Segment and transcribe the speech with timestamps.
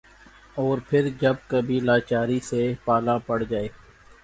[0.55, 3.67] اور پھر جب کبھی لاچاری سے پالا پڑ جائے۔